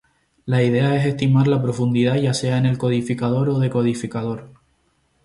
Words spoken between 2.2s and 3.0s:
sea en el